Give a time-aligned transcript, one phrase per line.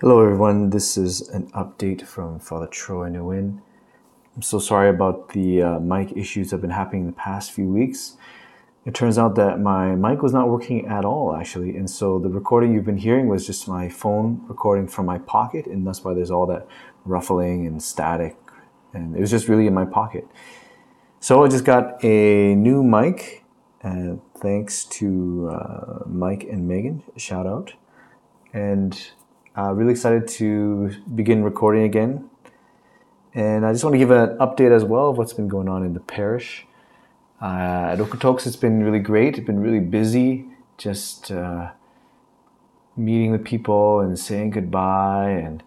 [0.00, 0.70] Hello, everyone.
[0.70, 3.60] This is an update from Father Troy Nguyen.
[4.36, 7.66] I'm so sorry about the uh, mic issues that have been happening the past few
[7.66, 8.16] weeks.
[8.86, 12.28] It turns out that my mic was not working at all, actually, and so the
[12.28, 16.14] recording you've been hearing was just my phone recording from my pocket, and that's why
[16.14, 16.68] there's all that
[17.04, 18.36] ruffling and static,
[18.94, 20.28] and it was just really in my pocket.
[21.18, 23.42] So I just got a new mic,
[23.82, 27.72] and thanks to uh, Mike and Megan, shout out,
[28.52, 29.10] and
[29.58, 32.30] uh, really excited to begin recording again.
[33.34, 35.84] And I just want to give an update as well of what's been going on
[35.84, 36.64] in the parish.
[37.42, 39.36] Uh, at Okotoks, it's been really great.
[39.36, 41.70] It's been really busy, just uh,
[42.96, 45.62] meeting with people and saying goodbye and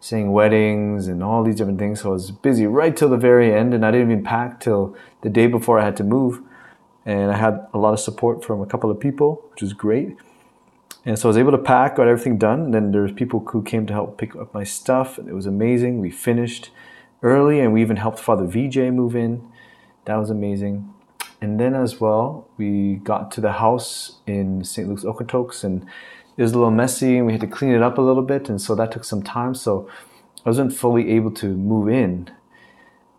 [0.00, 2.00] saying weddings and all these different things.
[2.00, 4.96] So I was busy right till the very end, and I didn't even pack till
[5.22, 6.40] the day before I had to move.
[7.04, 10.16] And I had a lot of support from a couple of people, which was great.
[11.08, 12.64] And so I was able to pack, got everything done.
[12.64, 15.16] And then there's people who came to help pick up my stuff.
[15.16, 16.00] And it was amazing.
[16.00, 16.68] We finished
[17.22, 19.50] early and we even helped Father VJ move in.
[20.04, 20.92] That was amazing.
[21.40, 24.86] And then as well, we got to the house in St.
[24.86, 25.86] Luke's Okotoks and
[26.36, 28.50] it was a little messy and we had to clean it up a little bit.
[28.50, 29.54] And so that took some time.
[29.54, 29.88] So
[30.44, 32.30] I wasn't fully able to move in.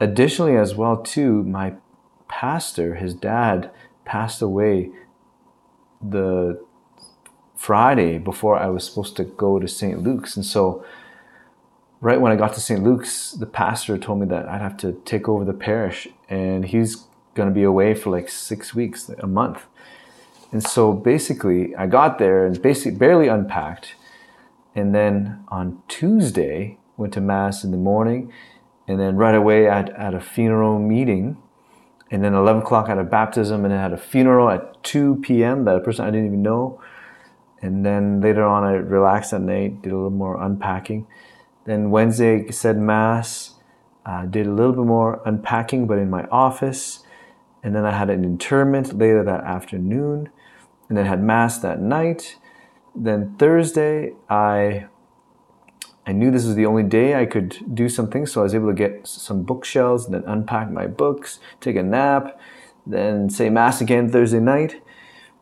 [0.00, 1.74] Additionally, as well, too, my
[2.26, 3.70] pastor, his dad,
[4.04, 4.90] passed away
[6.02, 6.65] the
[7.56, 10.02] Friday before I was supposed to go to St.
[10.02, 10.36] Luke's.
[10.36, 10.84] And so,
[12.00, 12.82] right when I got to St.
[12.82, 17.06] Luke's, the pastor told me that I'd have to take over the parish, and he's
[17.34, 19.64] going to be away for like six weeks, a month.
[20.52, 23.94] And so, basically, I got there and basically barely unpacked.
[24.74, 28.30] And then on Tuesday, went to Mass in the morning,
[28.86, 31.38] and then right away at, at a funeral meeting.
[32.08, 35.64] And then 11 o'clock at a baptism, and then had a funeral at 2 p.m.
[35.64, 36.80] that a person I didn't even know
[37.62, 41.06] and then later on, I relaxed at night, did a little more unpacking.
[41.64, 43.54] Then Wednesday, said Mass,
[44.04, 47.00] uh, did a little bit more unpacking, but in my office.
[47.62, 50.28] And then I had an interment later that afternoon,
[50.88, 52.36] and then had Mass that night.
[52.94, 54.86] Then Thursday, I
[56.08, 58.68] I knew this was the only day I could do something, so I was able
[58.68, 62.38] to get some bookshelves and then unpack my books, take a nap,
[62.86, 64.80] then say Mass again Thursday night.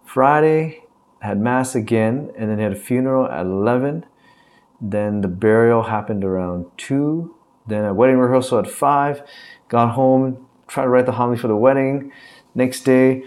[0.07, 0.84] Friday,
[1.25, 4.05] had mass again, and then had a funeral at 11.
[4.81, 7.35] Then the burial happened around 2.
[7.67, 9.23] Then a wedding rehearsal at 5.
[9.69, 12.13] Got home, tried to write the homily for the wedding.
[12.55, 13.25] Next day,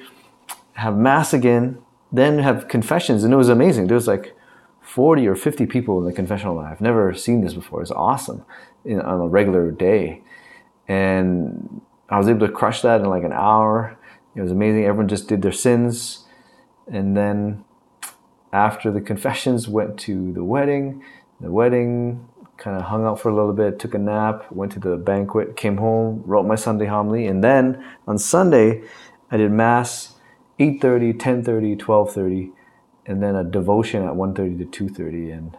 [0.74, 1.80] have mass again.
[2.12, 3.88] Then have confessions, and it was amazing.
[3.88, 4.36] There was like
[4.82, 6.60] 40 or 50 people in the confessional.
[6.60, 7.82] I've never seen this before.
[7.82, 8.46] It's awesome
[8.86, 10.22] in, on a regular day.
[10.88, 13.98] And I was able to crush that in like an hour.
[14.36, 14.86] It was amazing.
[14.86, 16.26] Everyone just did their sins.
[16.90, 17.66] And then
[18.54, 21.04] after the confessions, went to the wedding.
[21.40, 22.28] The wedding
[22.58, 25.56] kind of hung out for a little bit, took a nap, went to the banquet,
[25.56, 28.84] came home, wrote my Sunday homily, and then on Sunday
[29.30, 30.16] I did mass
[30.60, 32.52] 8:30, 10:30, 12:30,
[33.06, 35.58] and then a devotion at 1:30 to 2:30 and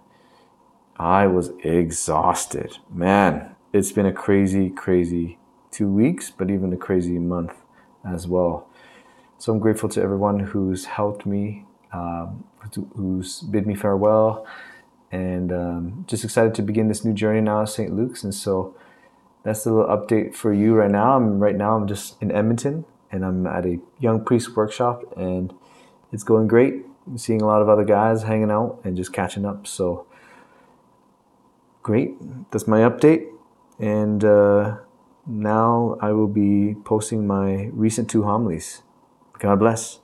[0.99, 2.78] I was exhausted.
[2.93, 5.38] Man, it's been a crazy crazy
[5.70, 7.55] 2 weeks, but even a crazy month
[8.05, 8.66] as well.
[9.37, 12.44] So I'm grateful to everyone who's helped me um,
[12.94, 14.47] who's bid me farewell,
[15.10, 17.94] and um, just excited to begin this new journey now at St.
[17.94, 18.22] Luke's.
[18.22, 18.75] And so
[19.43, 21.16] that's the little update for you right now.
[21.16, 25.53] I'm right now I'm just in Edmonton, and I'm at a young priest workshop, and
[26.12, 26.84] it's going great.
[27.06, 29.66] I'm seeing a lot of other guys hanging out and just catching up.
[29.66, 30.06] So
[31.82, 32.16] great.
[32.50, 33.28] That's my update,
[33.78, 34.76] and uh,
[35.26, 38.82] now I will be posting my recent two homilies.
[39.38, 40.00] God bless.